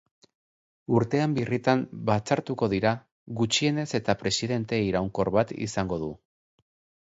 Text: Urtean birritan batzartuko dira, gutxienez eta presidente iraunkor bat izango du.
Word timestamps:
Urtean 0.99 1.35
birritan 1.37 1.83
batzartuko 2.11 2.71
dira, 2.73 2.95
gutxienez 3.43 3.87
eta 4.03 4.19
presidente 4.25 4.83
iraunkor 4.89 5.35
bat 5.41 5.57
izango 5.71 6.05
du. 6.07 6.13